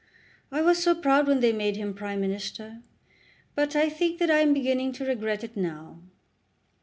I 0.51 0.63
was 0.63 0.81
so 0.81 0.95
proud 0.95 1.27
when 1.27 1.41
they 1.41 1.53
made 1.53 1.75
him 1.75 1.93
Prime 1.93 2.21
Minister; 2.21 2.81
but 3.53 3.75
I 3.75 3.87
think 3.87 4.17
that 4.17 4.31
I 4.31 4.39
am 4.39 4.51
beginning 4.51 4.93
to 4.93 5.05
regret 5.05 5.43
it 5.43 5.55
now." 5.55 5.99